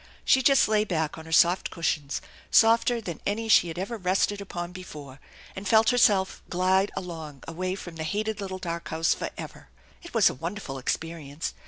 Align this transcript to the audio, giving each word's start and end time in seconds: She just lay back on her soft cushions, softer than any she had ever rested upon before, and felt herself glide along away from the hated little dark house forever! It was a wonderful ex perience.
She 0.25 0.41
just 0.41 0.67
lay 0.67 0.83
back 0.83 1.19
on 1.19 1.25
her 1.27 1.31
soft 1.31 1.69
cushions, 1.69 2.23
softer 2.49 3.01
than 3.01 3.21
any 3.23 3.47
she 3.47 3.67
had 3.67 3.77
ever 3.77 3.97
rested 3.99 4.41
upon 4.41 4.71
before, 4.71 5.19
and 5.55 5.67
felt 5.67 5.91
herself 5.91 6.41
glide 6.49 6.89
along 6.97 7.43
away 7.47 7.75
from 7.75 7.97
the 7.97 8.03
hated 8.03 8.41
little 8.41 8.57
dark 8.57 8.87
house 8.87 9.13
forever! 9.13 9.69
It 10.01 10.15
was 10.15 10.27
a 10.27 10.33
wonderful 10.33 10.79
ex 10.79 10.97
perience. 10.97 11.53